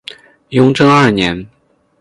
[0.49, 1.45] 雍正二年。